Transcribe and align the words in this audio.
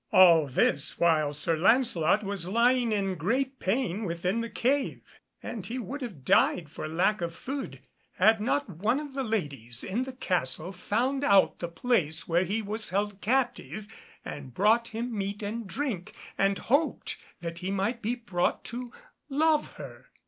All 0.11 0.47
this 0.47 0.97
while 0.99 1.31
Sir 1.31 1.55
Lancelot 1.55 2.23
was 2.23 2.47
lying 2.47 2.91
in 2.91 3.13
great 3.13 3.59
pain 3.59 4.03
within 4.03 4.41
the 4.41 4.49
cave, 4.49 5.01
and 5.43 5.63
he 5.63 5.77
would 5.77 6.01
have 6.01 6.25
died 6.25 6.71
for 6.71 6.87
lack 6.87 7.21
of 7.21 7.35
food 7.35 7.81
had 8.13 8.41
not 8.41 8.67
one 8.67 8.99
of 8.99 9.13
the 9.13 9.21
ladies 9.21 9.83
in 9.83 10.05
the 10.05 10.13
castle 10.13 10.71
found 10.71 11.23
out 11.23 11.59
the 11.59 11.67
place 11.67 12.27
where 12.27 12.45
he 12.45 12.63
was 12.63 12.89
held 12.89 13.21
captive, 13.21 13.87
and 14.25 14.55
brought 14.55 14.87
him 14.87 15.15
meat 15.15 15.43
and 15.43 15.67
drink, 15.67 16.15
and 16.35 16.57
hoped 16.57 17.17
that 17.41 17.59
he 17.59 17.69
might 17.69 18.01
be 18.01 18.15
brought 18.15 18.63
to 18.63 18.91
love 19.29 19.73
her. 19.73 20.07